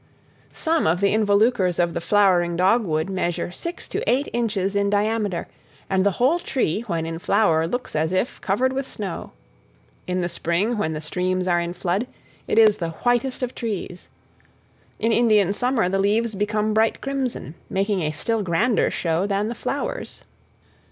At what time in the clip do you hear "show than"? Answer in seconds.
18.89-19.49